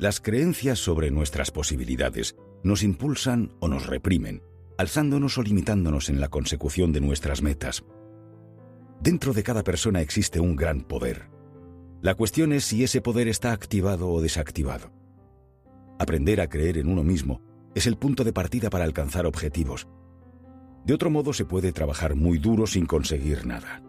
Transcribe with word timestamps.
Las 0.00 0.18
creencias 0.18 0.78
sobre 0.78 1.10
nuestras 1.10 1.50
posibilidades 1.50 2.34
nos 2.62 2.82
impulsan 2.82 3.52
o 3.60 3.68
nos 3.68 3.86
reprimen, 3.86 4.42
alzándonos 4.78 5.36
o 5.36 5.42
limitándonos 5.42 6.08
en 6.08 6.22
la 6.22 6.28
consecución 6.28 6.90
de 6.90 7.02
nuestras 7.02 7.42
metas. 7.42 7.84
Dentro 9.02 9.34
de 9.34 9.42
cada 9.42 9.62
persona 9.62 10.00
existe 10.00 10.40
un 10.40 10.56
gran 10.56 10.84
poder. 10.84 11.28
La 12.00 12.14
cuestión 12.14 12.54
es 12.54 12.64
si 12.64 12.82
ese 12.82 13.02
poder 13.02 13.28
está 13.28 13.52
activado 13.52 14.08
o 14.08 14.22
desactivado. 14.22 14.90
Aprender 15.98 16.40
a 16.40 16.48
creer 16.48 16.78
en 16.78 16.88
uno 16.88 17.04
mismo 17.04 17.42
es 17.74 17.86
el 17.86 17.98
punto 17.98 18.24
de 18.24 18.32
partida 18.32 18.70
para 18.70 18.84
alcanzar 18.84 19.26
objetivos. 19.26 19.86
De 20.86 20.94
otro 20.94 21.10
modo 21.10 21.34
se 21.34 21.44
puede 21.44 21.72
trabajar 21.72 22.14
muy 22.14 22.38
duro 22.38 22.66
sin 22.66 22.86
conseguir 22.86 23.44
nada. 23.44 23.82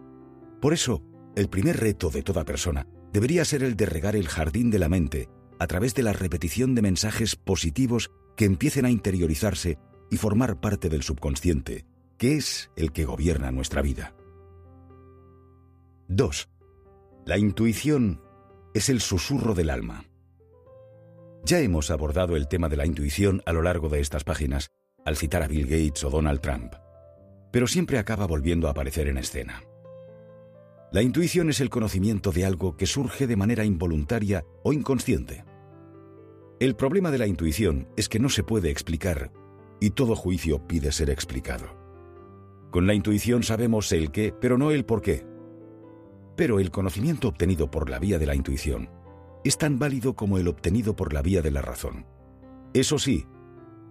Por 0.60 0.74
eso, 0.74 1.02
el 1.36 1.48
primer 1.48 1.80
reto 1.80 2.10
de 2.10 2.20
toda 2.20 2.44
persona 2.44 2.86
debería 3.14 3.46
ser 3.46 3.62
el 3.62 3.76
de 3.76 3.86
regar 3.86 4.14
el 4.14 4.28
jardín 4.28 4.70
de 4.70 4.78
la 4.78 4.90
mente 4.90 5.30
a 5.62 5.66
través 5.68 5.94
de 5.94 6.02
la 6.02 6.12
repetición 6.12 6.74
de 6.74 6.82
mensajes 6.82 7.36
positivos 7.36 8.10
que 8.36 8.46
empiecen 8.46 8.84
a 8.84 8.90
interiorizarse 8.90 9.78
y 10.10 10.16
formar 10.16 10.60
parte 10.60 10.88
del 10.88 11.04
subconsciente, 11.04 11.86
que 12.18 12.34
es 12.34 12.72
el 12.74 12.90
que 12.90 13.04
gobierna 13.04 13.52
nuestra 13.52 13.80
vida. 13.80 14.12
2. 16.08 16.48
La 17.26 17.38
intuición 17.38 18.20
es 18.74 18.88
el 18.88 19.00
susurro 19.00 19.54
del 19.54 19.70
alma. 19.70 20.04
Ya 21.44 21.60
hemos 21.60 21.92
abordado 21.92 22.34
el 22.34 22.48
tema 22.48 22.68
de 22.68 22.76
la 22.76 22.86
intuición 22.86 23.40
a 23.46 23.52
lo 23.52 23.62
largo 23.62 23.88
de 23.88 24.00
estas 24.00 24.24
páginas, 24.24 24.72
al 25.04 25.16
citar 25.16 25.44
a 25.44 25.46
Bill 25.46 25.66
Gates 25.66 26.02
o 26.02 26.10
Donald 26.10 26.40
Trump, 26.40 26.72
pero 27.52 27.68
siempre 27.68 27.98
acaba 27.98 28.26
volviendo 28.26 28.66
a 28.66 28.72
aparecer 28.72 29.06
en 29.06 29.18
escena. 29.18 29.62
La 30.90 31.02
intuición 31.02 31.50
es 31.50 31.60
el 31.60 31.70
conocimiento 31.70 32.32
de 32.32 32.46
algo 32.46 32.76
que 32.76 32.86
surge 32.86 33.28
de 33.28 33.36
manera 33.36 33.64
involuntaria 33.64 34.44
o 34.64 34.72
inconsciente. 34.72 35.44
El 36.60 36.76
problema 36.76 37.10
de 37.10 37.18
la 37.18 37.26
intuición 37.26 37.88
es 37.96 38.08
que 38.08 38.18
no 38.18 38.28
se 38.28 38.44
puede 38.44 38.70
explicar 38.70 39.32
y 39.80 39.90
todo 39.90 40.14
juicio 40.14 40.66
pide 40.66 40.92
ser 40.92 41.10
explicado. 41.10 41.76
Con 42.70 42.86
la 42.86 42.94
intuición 42.94 43.42
sabemos 43.42 43.90
el 43.92 44.12
qué, 44.12 44.32
pero 44.32 44.56
no 44.56 44.70
el 44.70 44.84
por 44.84 45.02
qué. 45.02 45.26
Pero 46.36 46.60
el 46.60 46.70
conocimiento 46.70 47.28
obtenido 47.28 47.70
por 47.70 47.90
la 47.90 47.98
vía 47.98 48.18
de 48.18 48.26
la 48.26 48.34
intuición 48.34 48.88
es 49.44 49.58
tan 49.58 49.78
válido 49.78 50.14
como 50.14 50.38
el 50.38 50.48
obtenido 50.48 50.94
por 50.94 51.12
la 51.12 51.20
vía 51.20 51.42
de 51.42 51.50
la 51.50 51.62
razón. 51.62 52.06
Eso 52.74 52.98
sí, 52.98 53.26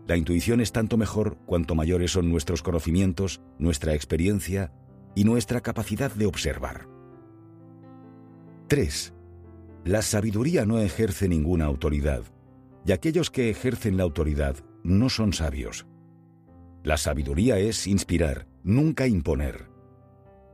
la 0.08 0.18
intuición 0.18 0.62
es 0.62 0.72
tanto 0.72 0.98
mejor 0.98 1.38
cuanto 1.46 1.76
mayores 1.76 2.12
son 2.12 2.30
nuestros 2.30 2.64
conocimientos, 2.64 3.42
nuestra 3.60 3.94
experiencia 3.94 4.74
y 5.16 5.24
nuestra 5.24 5.62
capacidad 5.62 6.12
de 6.12 6.26
observar. 6.26 6.88
3. 8.68 9.14
La 9.84 10.02
sabiduría 10.02 10.66
no 10.66 10.80
ejerce 10.80 11.28
ninguna 11.28 11.66
autoridad, 11.66 12.24
y 12.86 12.92
aquellos 12.92 13.30
que 13.30 13.50
ejercen 13.50 13.98
la 13.98 14.04
autoridad 14.04 14.56
no 14.84 15.10
son 15.10 15.34
sabios. 15.34 15.86
La 16.84 16.98
sabiduría 16.98 17.60
es 17.60 17.88
inspirar, 17.88 18.48
nunca 18.64 19.08
imponer. 19.08 19.70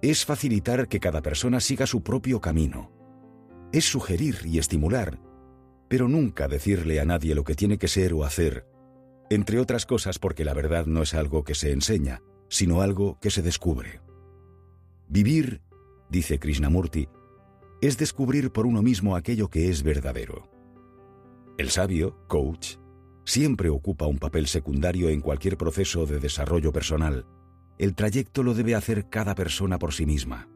Es 0.01 0.25
facilitar 0.25 0.87
que 0.87 0.99
cada 0.99 1.21
persona 1.21 1.59
siga 1.59 1.87
su 1.87 2.03
propio 2.03 2.41
camino 2.41 2.97
es 3.71 3.85
sugerir 3.85 4.39
y 4.45 4.59
estimular, 4.59 5.19
pero 5.87 6.07
nunca 6.07 6.47
decirle 6.47 6.99
a 6.99 7.05
nadie 7.05 7.35
lo 7.35 7.43
que 7.43 7.55
tiene 7.55 7.77
que 7.77 7.87
ser 7.87 8.13
o 8.13 8.23
hacer, 8.23 8.65
entre 9.29 9.59
otras 9.59 9.85
cosas 9.85 10.19
porque 10.19 10.45
la 10.45 10.53
verdad 10.53 10.85
no 10.85 11.01
es 11.01 11.13
algo 11.13 11.43
que 11.43 11.55
se 11.55 11.71
enseña, 11.71 12.21
sino 12.49 12.81
algo 12.81 13.19
que 13.19 13.29
se 13.29 13.41
descubre. 13.41 14.01
Vivir, 15.09 15.61
dice 16.09 16.39
Krishnamurti, 16.39 17.09
es 17.81 17.97
descubrir 17.97 18.51
por 18.51 18.65
uno 18.65 18.81
mismo 18.81 19.15
aquello 19.15 19.49
que 19.49 19.69
es 19.69 19.83
verdadero. 19.83 20.49
El 21.57 21.71
sabio, 21.71 22.15
coach, 22.27 22.75
siempre 23.25 23.69
ocupa 23.69 24.05
un 24.05 24.19
papel 24.19 24.45
secundario 24.45 25.09
en 25.09 25.21
cualquier 25.21 25.57
proceso 25.57 26.05
de 26.05 26.19
desarrollo 26.19 26.71
personal. 26.71 27.25
El 27.79 27.95
trayecto 27.95 28.43
lo 28.43 28.53
debe 28.53 28.75
hacer 28.75 29.09
cada 29.09 29.33
persona 29.33 29.79
por 29.79 29.91
sí 29.91 30.05
misma. 30.05 30.47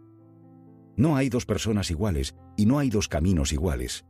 No 0.96 1.16
hay 1.16 1.30
dos 1.30 1.48
personas 1.48 1.90
iguales 1.90 2.36
y 2.56 2.68
no 2.68 2.78
hay 2.78 2.92
dos 2.92 3.08
caminos 3.08 3.52
iguales. 3.52 4.06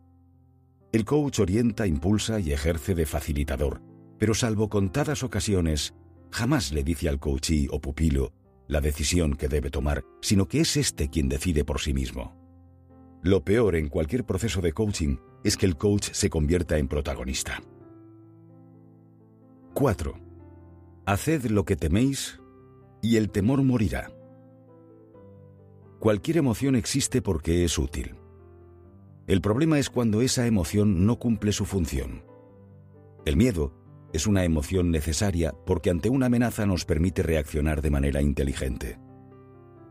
El 0.92 1.06
coach 1.06 1.40
orienta, 1.40 1.88
impulsa 1.88 2.42
y 2.42 2.52
ejerce 2.52 2.94
de 2.94 3.06
facilitador, 3.06 3.82
pero 4.20 4.34
salvo 4.34 4.68
contadas 4.68 5.24
ocasiones, 5.24 5.94
jamás 6.30 6.74
le 6.74 6.84
dice 6.84 7.08
al 7.08 7.20
coachee 7.20 7.70
o 7.72 7.80
pupilo 7.80 8.34
la 8.68 8.82
decisión 8.82 9.36
que 9.36 9.48
debe 9.48 9.70
tomar, 9.70 10.04
sino 10.22 10.50
que 10.50 10.60
es 10.60 10.76
éste 10.76 11.10
quien 11.10 11.30
decide 11.30 11.64
por 11.64 11.80
sí 11.80 11.94
mismo. 11.94 12.36
Lo 13.24 13.46
peor 13.46 13.78
en 13.78 13.88
cualquier 13.88 14.26
proceso 14.26 14.60
de 14.60 14.74
coaching 14.74 15.18
es 15.44 15.58
que 15.58 15.66
el 15.66 15.78
coach 15.78 16.10
se 16.12 16.30
convierta 16.30 16.78
en 16.78 16.88
protagonista. 16.88 17.62
4. 19.74 20.14
Haced 21.06 21.46
lo 21.46 21.66
que 21.66 21.76
teméis 21.76 22.40
y 23.02 23.18
el 23.18 23.30
temor 23.30 23.64
morirá. 23.64 24.12
Cualquier 26.00 26.38
emoción 26.38 26.76
existe 26.76 27.22
porque 27.22 27.64
es 27.64 27.78
útil. 27.78 28.16
El 29.28 29.42
problema 29.42 29.80
es 29.80 29.90
cuando 29.90 30.22
esa 30.22 30.46
emoción 30.46 31.06
no 31.06 31.20
cumple 31.20 31.52
su 31.52 31.66
función. 31.66 32.24
El 33.26 33.38
miedo 33.38 33.74
es 34.14 34.28
una 34.28 34.44
emoción 34.44 34.92
necesaria 34.92 35.54
porque 35.66 35.90
ante 35.90 36.10
una 36.10 36.26
amenaza 36.26 36.66
nos 36.66 36.86
permite 36.86 37.24
reaccionar 37.24 37.82
de 37.82 37.92
manera 37.92 38.22
inteligente. 38.22 39.00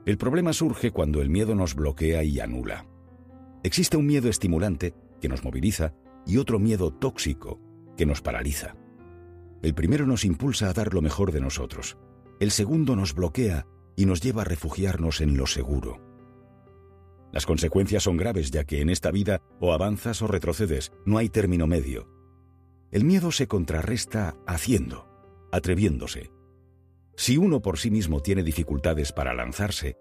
El 0.05 0.19
problema 0.19 0.53
surge 0.53 0.91
cuando 0.91 1.23
el 1.23 1.31
miedo 1.31 1.55
nos 1.55 1.75
bloquea 1.75 2.23
y 2.23 2.41
anula. 2.41 2.87
Existe 3.63 3.97
un 3.97 4.07
miedo 4.07 4.29
estimulante 4.29 4.95
que 5.21 5.29
nos 5.29 5.45
moviliza 5.45 5.95
y 6.27 6.39
otro 6.39 6.59
miedo 6.59 6.93
tóxico 6.93 7.61
que 7.97 8.07
nos 8.07 8.21
paraliza. 8.23 8.77
El 9.63 9.75
primero 9.75 10.07
nos 10.07 10.25
impulsa 10.25 10.71
a 10.71 10.73
dar 10.73 10.95
lo 10.95 11.03
mejor 11.03 11.33
de 11.33 11.41
nosotros. 11.41 11.99
El 12.41 12.51
segundo 12.51 12.97
nos 12.97 13.15
bloquea 13.15 13.67
y 13.97 14.07
nos 14.07 14.21
lleva 14.21 14.43
a 14.43 14.47
refugiarnos 14.47 15.21
en 15.21 15.37
lo 15.37 15.47
seguro. 15.47 16.01
Las 17.33 17.47
consecuencias 17.47 18.03
son 18.03 18.17
graves 18.17 18.51
ya 18.51 18.65
que 18.65 18.81
en 18.81 18.89
esta 18.89 19.11
vida 19.11 19.43
o 19.61 19.73
avanzas 19.73 20.23
o 20.23 20.27
retrocedes, 20.27 20.93
no 21.05 21.19
hay 21.19 21.29
término 21.29 21.67
medio. 21.67 22.09
El 22.91 23.05
miedo 23.05 23.31
se 23.31 23.47
contrarresta 23.47 24.37
haciendo, 24.47 25.07
atreviéndose. 25.53 26.33
Si 27.15 27.37
uno 27.37 27.61
por 27.61 27.79
sí 27.79 27.91
mismo 27.91 28.21
tiene 28.21 28.43
dificultades 28.43 29.13
para 29.13 29.35
lanzarse, 29.35 29.97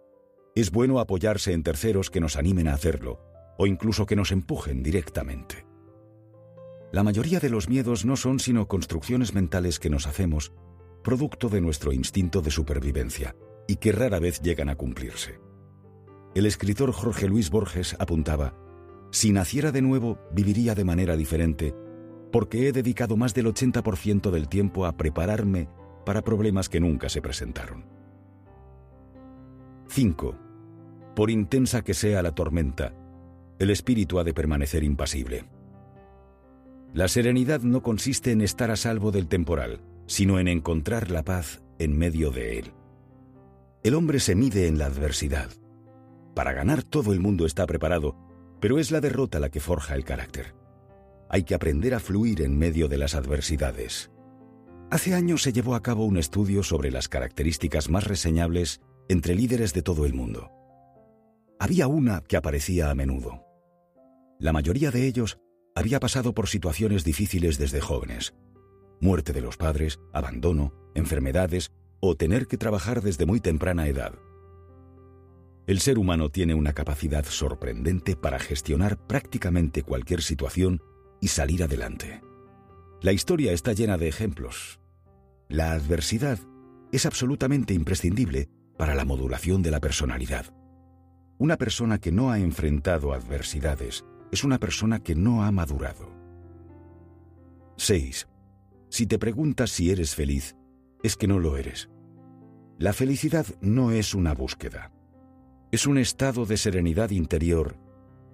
es 0.56 0.72
bueno 0.72 1.00
apoyarse 1.00 1.54
en 1.54 1.64
terceros 1.64 2.10
que 2.10 2.22
nos 2.22 2.36
animen 2.36 2.68
a 2.68 2.74
hacerlo, 2.74 3.20
o 3.60 3.68
incluso 3.68 4.06
que 4.06 4.16
nos 4.16 4.32
empujen 4.32 4.82
directamente. 4.82 5.68
La 6.94 7.04
mayoría 7.04 7.42
de 7.42 7.50
los 7.50 7.68
miedos 7.68 8.06
no 8.06 8.16
son 8.16 8.40
sino 8.40 8.70
construcciones 8.70 9.34
mentales 9.34 9.80
que 9.80 9.90
nos 9.90 10.08
hacemos, 10.08 10.54
producto 11.04 11.50
de 11.50 11.60
nuestro 11.60 11.92
instinto 11.92 12.42
de 12.42 12.52
supervivencia 12.52 13.36
y 13.68 13.76
que 13.76 13.92
rara 13.92 14.20
vez 14.20 14.42
llegan 14.42 14.70
a 14.70 14.76
cumplirse. 14.76 15.42
El 16.34 16.46
escritor 16.46 16.94
Jorge 16.94 17.28
Luis 17.28 17.50
Borges 17.50 17.98
apuntaba, 18.00 18.56
Si 19.12 19.34
naciera 19.34 19.74
de 19.74 19.82
nuevo, 19.82 20.20
viviría 20.32 20.74
de 20.74 20.86
manera 20.86 21.18
diferente, 21.18 21.76
porque 22.32 22.70
he 22.70 22.72
dedicado 22.72 23.18
más 23.18 23.34
del 23.34 23.48
80% 23.48 24.32
del 24.32 24.48
tiempo 24.48 24.86
a 24.86 24.96
prepararme 24.96 25.68
para 26.06 26.24
problemas 26.24 26.70
que 26.70 26.80
nunca 26.80 27.10
se 27.10 27.22
presentaron. 27.22 27.86
5. 29.90 30.36
Por 31.14 31.30
intensa 31.30 31.84
que 31.84 31.94
sea 31.94 32.22
la 32.22 32.34
tormenta, 32.34 32.94
el 33.60 33.70
espíritu 33.70 34.20
ha 34.20 34.24
de 34.24 34.34
permanecer 34.34 34.84
impasible. 34.84 35.46
La 36.94 37.08
serenidad 37.08 37.62
no 37.62 37.84
consiste 37.84 38.32
en 38.32 38.42
estar 38.42 38.72
a 38.72 38.76
salvo 38.76 39.12
del 39.12 39.28
temporal, 39.28 39.82
sino 40.08 40.40
en 40.40 40.48
encontrar 40.48 41.12
la 41.12 41.24
paz 41.24 41.62
en 41.78 41.98
medio 41.98 42.32
de 42.32 42.58
él. 42.60 42.74
El 43.84 43.94
hombre 43.94 44.20
se 44.20 44.34
mide 44.34 44.68
en 44.68 44.80
la 44.80 44.88
adversidad. 44.88 45.50
Para 46.34 46.54
ganar 46.54 46.84
todo 46.84 47.14
el 47.14 47.20
mundo 47.20 47.46
está 47.46 47.68
preparado, 47.68 48.16
pero 48.60 48.80
es 48.80 48.92
la 48.92 49.02
derrota 49.02 49.40
la 49.40 49.50
que 49.50 49.60
forja 49.60 49.94
el 49.94 50.04
carácter. 50.04 50.56
Hay 51.30 51.44
que 51.44 51.54
aprender 51.54 51.94
a 51.94 52.00
fluir 52.00 52.42
en 52.42 52.58
medio 52.58 52.88
de 52.88 52.98
las 52.98 53.14
adversidades. 53.14 54.10
Hace 54.90 55.14
años 55.14 55.44
se 55.44 55.54
llevó 55.54 55.76
a 55.76 55.84
cabo 55.84 56.06
un 56.06 56.18
estudio 56.18 56.64
sobre 56.64 56.92
las 56.92 57.08
características 57.08 57.90
más 57.90 58.06
reseñables 58.06 58.82
entre 59.10 59.36
líderes 59.36 59.74
de 59.74 59.84
todo 59.84 60.06
el 60.06 60.16
mundo. 60.16 60.50
Había 61.60 61.88
una 61.88 62.22
que 62.22 62.38
aparecía 62.38 62.90
a 62.90 62.96
menudo. 62.96 63.49
La 64.40 64.54
mayoría 64.54 64.90
de 64.90 65.06
ellos 65.06 65.38
había 65.76 66.00
pasado 66.00 66.34
por 66.34 66.48
situaciones 66.48 67.04
difíciles 67.04 67.58
desde 67.58 67.82
jóvenes. 67.82 68.34
Muerte 69.02 69.34
de 69.34 69.42
los 69.42 69.58
padres, 69.58 70.00
abandono, 70.14 70.74
enfermedades 70.96 71.74
o 72.00 72.16
tener 72.16 72.48
que 72.48 72.58
trabajar 72.58 73.02
desde 73.02 73.26
muy 73.26 73.42
temprana 73.42 73.88
edad. 73.88 74.14
El 75.68 75.82
ser 75.82 76.00
humano 76.00 76.30
tiene 76.30 76.54
una 76.54 76.72
capacidad 76.72 77.26
sorprendente 77.26 78.16
para 78.16 78.40
gestionar 78.40 78.98
prácticamente 79.08 79.84
cualquier 79.84 80.22
situación 80.22 80.82
y 81.20 81.28
salir 81.28 81.62
adelante. 81.62 82.22
La 83.02 83.12
historia 83.12 83.52
está 83.52 83.74
llena 83.74 83.98
de 83.98 84.08
ejemplos. 84.08 84.80
La 85.50 85.74
adversidad 85.74 86.40
es 86.94 87.06
absolutamente 87.06 87.74
imprescindible 87.74 88.48
para 88.78 88.96
la 88.96 89.04
modulación 89.04 89.62
de 89.64 89.72
la 89.72 89.82
personalidad. 89.82 90.46
Una 91.38 91.58
persona 91.58 92.00
que 92.00 92.14
no 92.14 92.32
ha 92.32 92.40
enfrentado 92.40 93.14
adversidades 93.14 94.06
es 94.32 94.44
una 94.44 94.60
persona 94.60 95.00
que 95.00 95.16
no 95.16 95.44
ha 95.44 95.52
madurado. 95.52 96.12
6. 97.78 98.28
Si 98.90 99.06
te 99.06 99.18
preguntas 99.18 99.72
si 99.72 99.92
eres 99.92 100.16
feliz, 100.16 100.56
es 101.04 101.16
que 101.16 101.28
no 101.28 101.40
lo 101.40 101.58
eres. 101.58 101.90
La 102.78 102.94
felicidad 102.94 103.46
no 103.62 103.92
es 103.92 104.14
una 104.14 104.34
búsqueda. 104.34 104.92
Es 105.72 105.86
un 105.86 105.98
estado 105.98 106.46
de 106.46 106.58
serenidad 106.58 107.12
interior 107.12 107.78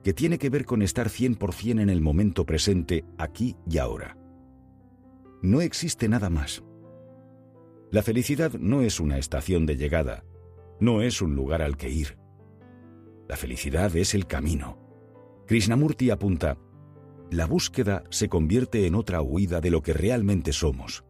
que 0.04 0.14
tiene 0.14 0.38
que 0.38 0.52
ver 0.52 0.66
con 0.66 0.84
estar 0.84 1.10
100% 1.10 1.82
en 1.82 1.90
el 1.90 2.00
momento 2.00 2.46
presente, 2.46 3.06
aquí 3.18 3.58
y 3.68 3.80
ahora. 3.80 4.16
No 5.42 5.62
existe 5.62 6.08
nada 6.08 6.30
más. 6.30 6.64
La 7.92 8.04
felicidad 8.04 8.54
no 8.54 8.82
es 8.82 9.00
una 9.00 9.18
estación 9.18 9.66
de 9.66 9.78
llegada, 9.78 10.24
no 10.80 11.02
es 11.02 11.24
un 11.24 11.36
lugar 11.36 11.64
al 11.64 11.76
que 11.76 11.90
ir. 11.90 12.20
La 13.28 13.36
felicidad 13.36 13.96
es 13.96 14.14
el 14.14 14.28
camino. 14.28 14.85
Krishnamurti 15.46 16.10
apunta, 16.10 16.58
la 17.32 17.46
búsqueda 17.46 18.04
se 18.10 18.30
convierte 18.30 18.88
en 18.88 18.96
otra 18.96 19.22
huida 19.22 19.62
de 19.62 19.72
lo 19.72 19.82
que 19.82 19.94
realmente 19.94 20.54
somos. 20.54 21.04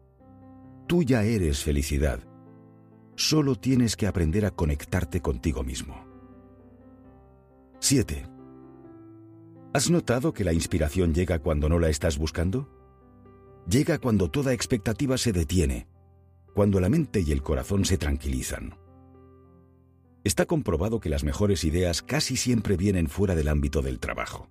Tú 0.86 1.02
ya 1.02 1.24
eres 1.24 1.62
felicidad. 1.62 2.20
Solo 3.16 3.56
tienes 3.56 3.96
que 3.96 4.06
aprender 4.06 4.44
a 4.44 4.50
conectarte 4.50 5.20
contigo 5.20 5.62
mismo. 5.62 6.04
7. 7.80 8.26
¿Has 9.72 9.90
notado 9.90 10.32
que 10.32 10.44
la 10.44 10.52
inspiración 10.52 11.14
llega 11.14 11.38
cuando 11.38 11.68
no 11.68 11.78
la 11.78 11.88
estás 11.88 12.18
buscando? 12.18 12.68
Llega 13.68 13.98
cuando 13.98 14.30
toda 14.30 14.52
expectativa 14.52 15.18
se 15.18 15.32
detiene, 15.32 15.86
cuando 16.54 16.80
la 16.80 16.88
mente 16.88 17.20
y 17.20 17.32
el 17.32 17.42
corazón 17.42 17.84
se 17.84 17.98
tranquilizan. 17.98 18.74
Está 20.26 20.44
comprobado 20.44 20.98
que 20.98 21.08
las 21.08 21.22
mejores 21.22 21.62
ideas 21.62 22.02
casi 22.02 22.34
siempre 22.34 22.76
vienen 22.76 23.06
fuera 23.06 23.36
del 23.36 23.46
ámbito 23.46 23.80
del 23.80 24.00
trabajo. 24.00 24.50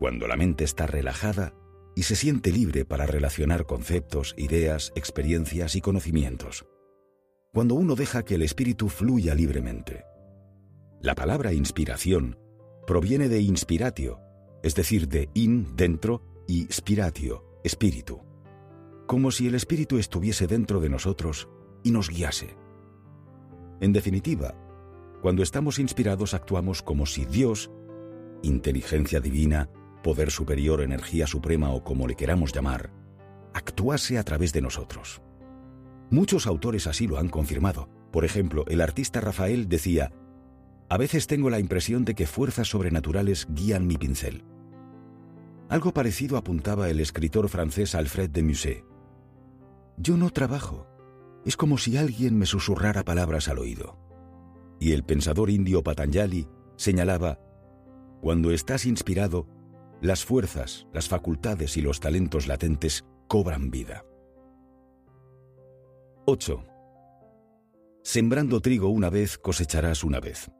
Cuando 0.00 0.26
la 0.26 0.36
mente 0.36 0.64
está 0.64 0.88
relajada 0.88 1.54
y 1.94 2.02
se 2.02 2.16
siente 2.16 2.50
libre 2.50 2.84
para 2.84 3.06
relacionar 3.06 3.64
conceptos, 3.64 4.34
ideas, 4.36 4.92
experiencias 4.96 5.76
y 5.76 5.80
conocimientos. 5.80 6.66
Cuando 7.54 7.76
uno 7.76 7.94
deja 7.94 8.24
que 8.24 8.34
el 8.34 8.42
espíritu 8.42 8.88
fluya 8.88 9.36
libremente. 9.36 10.02
La 11.00 11.14
palabra 11.14 11.52
inspiración 11.52 12.40
proviene 12.84 13.28
de 13.28 13.40
inspiratio, 13.40 14.18
es 14.64 14.74
decir, 14.74 15.06
de 15.06 15.28
in, 15.34 15.76
dentro, 15.76 16.24
y 16.48 16.66
spiratio, 16.72 17.60
espíritu. 17.62 18.20
Como 19.06 19.30
si 19.30 19.46
el 19.46 19.54
espíritu 19.54 19.98
estuviese 19.98 20.48
dentro 20.48 20.80
de 20.80 20.88
nosotros 20.88 21.48
y 21.84 21.92
nos 21.92 22.10
guiase. 22.10 22.56
En 23.80 23.92
definitiva, 23.92 24.56
cuando 25.22 25.44
estamos 25.44 25.78
inspirados 25.78 26.34
actuamos 26.34 26.82
como 26.82 27.06
si 27.06 27.24
Dios, 27.24 27.70
inteligencia 28.42 29.20
divina, 29.20 29.70
poder 30.02 30.32
superior, 30.32 30.80
energía 30.82 31.28
suprema 31.28 31.70
o 31.70 31.84
como 31.84 32.08
le 32.08 32.16
queramos 32.16 32.52
llamar, 32.52 32.90
actuase 33.54 34.18
a 34.18 34.24
través 34.24 34.52
de 34.52 34.62
nosotros. 34.62 35.22
Muchos 36.10 36.48
autores 36.48 36.88
así 36.88 37.06
lo 37.06 37.18
han 37.18 37.28
confirmado. 37.28 37.88
Por 38.10 38.24
ejemplo, 38.24 38.64
el 38.66 38.80
artista 38.80 39.20
Rafael 39.20 39.68
decía, 39.68 40.12
a 40.88 40.98
veces 40.98 41.28
tengo 41.28 41.50
la 41.50 41.60
impresión 41.60 42.04
de 42.04 42.16
que 42.16 42.26
fuerzas 42.26 42.68
sobrenaturales 42.68 43.46
guían 43.48 43.86
mi 43.86 43.96
pincel. 43.96 44.44
Algo 45.68 45.94
parecido 45.94 46.36
apuntaba 46.36 46.90
el 46.90 46.98
escritor 46.98 47.48
francés 47.48 47.94
Alfred 47.94 48.28
de 48.28 48.42
Musset. 48.42 48.84
Yo 49.96 50.16
no 50.16 50.30
trabajo. 50.30 50.88
Es 51.46 51.56
como 51.56 51.78
si 51.78 51.96
alguien 51.96 52.36
me 52.36 52.46
susurrara 52.46 53.04
palabras 53.04 53.46
al 53.46 53.58
oído. 53.58 54.02
Y 54.82 54.90
el 54.90 55.04
pensador 55.04 55.48
indio 55.48 55.84
Patanjali 55.84 56.48
señalaba, 56.74 57.38
cuando 58.20 58.50
estás 58.50 58.84
inspirado, 58.84 59.46
las 60.00 60.24
fuerzas, 60.24 60.88
las 60.92 61.08
facultades 61.08 61.76
y 61.76 61.82
los 61.82 62.00
talentos 62.00 62.48
latentes 62.48 63.04
cobran 63.28 63.70
vida. 63.70 64.04
8. 66.26 66.64
Sembrando 68.02 68.58
trigo 68.58 68.88
una 68.88 69.08
vez 69.08 69.38
cosecharás 69.38 70.02
una 70.02 70.18
vez. 70.18 70.50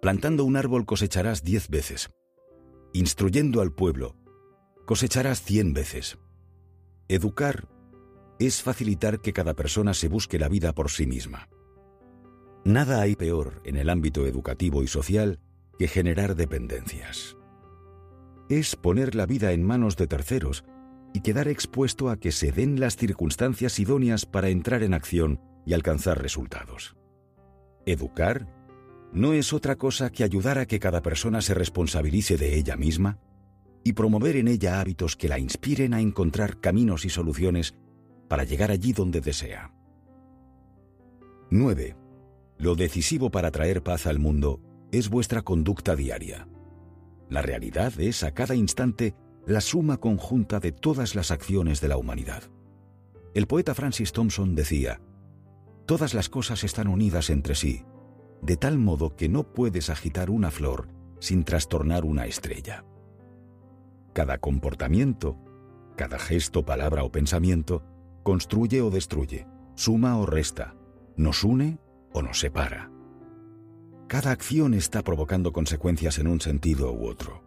Plantando 0.00 0.44
un 0.44 0.54
árbol 0.54 0.86
cosecharás 0.86 1.42
diez 1.42 1.68
veces. 1.68 2.08
Instruyendo 2.92 3.62
al 3.62 3.72
pueblo, 3.72 4.14
cosecharás 4.86 5.42
cien 5.42 5.72
veces. 5.72 6.20
Educar 7.08 7.68
es 8.38 8.62
facilitar 8.62 9.20
que 9.20 9.32
cada 9.32 9.54
persona 9.54 9.92
se 9.92 10.06
busque 10.06 10.38
la 10.38 10.46
vida 10.46 10.72
por 10.72 10.88
sí 10.88 11.08
misma. 11.08 11.48
Nada 12.64 13.00
hay 13.00 13.16
peor 13.16 13.62
en 13.64 13.76
el 13.76 13.88
ámbito 13.88 14.26
educativo 14.26 14.82
y 14.82 14.86
social 14.86 15.40
que 15.78 15.88
generar 15.88 16.36
dependencias. 16.36 17.36
Es 18.48 18.76
poner 18.76 19.14
la 19.14 19.26
vida 19.26 19.52
en 19.52 19.64
manos 19.64 19.96
de 19.96 20.06
terceros 20.06 20.64
y 21.14 21.20
quedar 21.20 21.48
expuesto 21.48 22.10
a 22.10 22.18
que 22.18 22.32
se 22.32 22.52
den 22.52 22.78
las 22.78 22.96
circunstancias 22.96 23.78
idóneas 23.78 24.26
para 24.26 24.50
entrar 24.50 24.82
en 24.82 24.94
acción 24.94 25.40
y 25.64 25.72
alcanzar 25.72 26.20
resultados. 26.20 26.96
Educar 27.86 28.46
no 29.12 29.32
es 29.32 29.52
otra 29.52 29.76
cosa 29.76 30.10
que 30.10 30.22
ayudar 30.22 30.58
a 30.58 30.66
que 30.66 30.78
cada 30.78 31.02
persona 31.02 31.40
se 31.40 31.54
responsabilice 31.54 32.36
de 32.36 32.56
ella 32.56 32.76
misma 32.76 33.18
y 33.82 33.94
promover 33.94 34.36
en 34.36 34.48
ella 34.48 34.80
hábitos 34.80 35.16
que 35.16 35.28
la 35.28 35.38
inspiren 35.38 35.94
a 35.94 36.00
encontrar 36.00 36.60
caminos 36.60 37.04
y 37.04 37.08
soluciones 37.08 37.74
para 38.28 38.44
llegar 38.44 38.70
allí 38.70 38.92
donde 38.92 39.20
desea. 39.20 39.72
9. 41.50 41.96
Lo 42.60 42.74
decisivo 42.74 43.30
para 43.30 43.50
traer 43.50 43.82
paz 43.82 44.06
al 44.06 44.18
mundo 44.18 44.60
es 44.92 45.08
vuestra 45.08 45.40
conducta 45.40 45.96
diaria. 45.96 46.46
La 47.30 47.40
realidad 47.40 47.98
es 47.98 48.22
a 48.22 48.34
cada 48.34 48.54
instante 48.54 49.14
la 49.46 49.62
suma 49.62 49.96
conjunta 49.96 50.60
de 50.60 50.70
todas 50.70 51.14
las 51.14 51.30
acciones 51.30 51.80
de 51.80 51.88
la 51.88 51.96
humanidad. 51.96 52.42
El 53.32 53.46
poeta 53.46 53.74
Francis 53.74 54.12
Thompson 54.12 54.54
decía, 54.54 55.00
Todas 55.86 56.12
las 56.12 56.28
cosas 56.28 56.62
están 56.62 56.88
unidas 56.88 57.30
entre 57.30 57.54
sí, 57.54 57.86
de 58.42 58.58
tal 58.58 58.76
modo 58.76 59.16
que 59.16 59.30
no 59.30 59.54
puedes 59.54 59.88
agitar 59.88 60.28
una 60.28 60.50
flor 60.50 60.88
sin 61.18 61.44
trastornar 61.44 62.04
una 62.04 62.26
estrella. 62.26 62.84
Cada 64.12 64.36
comportamiento, 64.36 65.38
cada 65.96 66.18
gesto, 66.18 66.62
palabra 66.66 67.04
o 67.04 67.10
pensamiento, 67.10 67.82
construye 68.22 68.82
o 68.82 68.90
destruye, 68.90 69.46
suma 69.76 70.18
o 70.18 70.26
resta, 70.26 70.74
nos 71.16 71.42
une 71.42 71.78
o 72.12 72.22
nos 72.22 72.40
separa. 72.40 72.90
Cada 74.08 74.32
acción 74.32 74.74
está 74.74 75.02
provocando 75.02 75.52
consecuencias 75.52 76.18
en 76.18 76.26
un 76.26 76.40
sentido 76.40 76.92
u 76.92 77.06
otro. 77.06 77.44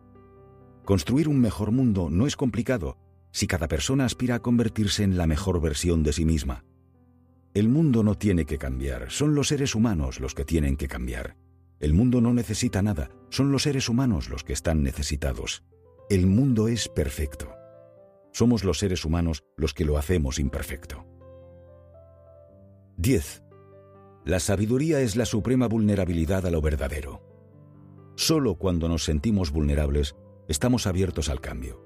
Construir 0.85 1.27
un 1.27 1.39
mejor 1.39 1.71
mundo 1.71 2.09
no 2.09 2.25
es 2.27 2.35
complicado 2.35 2.97
si 3.31 3.47
cada 3.47 3.67
persona 3.67 4.05
aspira 4.05 4.35
a 4.35 4.41
convertirse 4.41 5.03
en 5.03 5.17
la 5.17 5.27
mejor 5.27 5.59
versión 5.59 6.03
de 6.03 6.13
sí 6.13 6.23
misma. 6.23 6.63
El 7.53 7.67
mundo 7.67 8.03
no 8.03 8.15
tiene 8.15 8.45
que 8.45 8.57
cambiar, 8.57 9.11
son 9.11 9.35
los 9.35 9.49
seres 9.49 9.75
humanos 9.75 10.19
los 10.19 10.33
que 10.33 10.45
tienen 10.45 10.77
que 10.77 10.87
cambiar. 10.87 11.35
El 11.79 11.93
mundo 11.93 12.21
no 12.21 12.33
necesita 12.33 12.81
nada, 12.81 13.09
son 13.29 13.51
los 13.51 13.63
seres 13.63 13.89
humanos 13.89 14.29
los 14.29 14.43
que 14.43 14.53
están 14.53 14.83
necesitados. 14.83 15.63
El 16.09 16.27
mundo 16.27 16.67
es 16.67 16.87
perfecto. 16.87 17.53
Somos 18.31 18.63
los 18.63 18.79
seres 18.79 19.03
humanos 19.03 19.43
los 19.57 19.73
que 19.73 19.85
lo 19.85 19.97
hacemos 19.97 20.39
imperfecto. 20.39 21.05
10. 22.97 23.42
La 24.25 24.39
sabiduría 24.39 25.01
es 25.01 25.17
la 25.17 25.25
suprema 25.25 25.67
vulnerabilidad 25.67 26.45
a 26.45 26.49
lo 26.49 26.61
verdadero. 26.61 27.21
Solo 28.15 28.55
cuando 28.55 28.87
nos 28.87 29.03
sentimos 29.03 29.51
vulnerables 29.51 30.15
estamos 30.47 30.87
abiertos 30.87 31.27
al 31.27 31.41
cambio. 31.41 31.83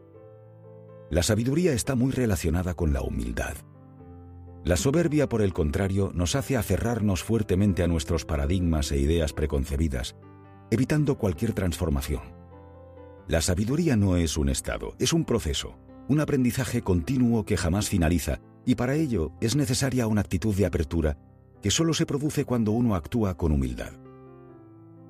La 1.09 1.23
sabiduría 1.23 1.73
está 1.73 1.95
muy 1.95 2.11
relacionada 2.11 2.75
con 2.75 2.93
la 2.93 3.01
humildad. 3.01 3.55
La 4.63 4.77
soberbia, 4.77 5.27
por 5.27 5.41
el 5.41 5.51
contrario, 5.51 6.11
nos 6.13 6.35
hace 6.35 6.57
aferrarnos 6.57 7.23
fuertemente 7.23 7.81
a 7.81 7.87
nuestros 7.87 8.23
paradigmas 8.23 8.91
e 8.91 8.99
ideas 8.99 9.33
preconcebidas, 9.33 10.15
evitando 10.69 11.17
cualquier 11.17 11.53
transformación. 11.53 12.21
La 13.27 13.41
sabiduría 13.41 13.95
no 13.95 14.15
es 14.15 14.37
un 14.37 14.49
estado, 14.49 14.93
es 14.99 15.11
un 15.11 15.25
proceso, 15.25 15.79
un 16.07 16.19
aprendizaje 16.19 16.83
continuo 16.83 17.45
que 17.45 17.57
jamás 17.57 17.89
finaliza, 17.89 18.41
y 18.63 18.75
para 18.75 18.93
ello 18.93 19.31
es 19.41 19.55
necesaria 19.55 20.05
una 20.05 20.21
actitud 20.21 20.53
de 20.53 20.65
apertura 20.67 21.17
que 21.61 21.71
solo 21.71 21.93
se 21.93 22.05
produce 22.05 22.45
cuando 22.45 22.71
uno 22.71 22.95
actúa 22.95 23.35
con 23.35 23.51
humildad. 23.51 23.93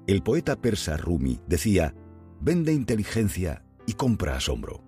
El 0.08 0.24
poeta 0.24 0.56
persa 0.56 0.96
Rumi 0.96 1.39
decía, 1.48 1.94
vende 2.39 2.74
inteligencia 2.74 3.63
y 3.86 3.94
compra 3.94 4.38
asombro. 4.38 4.87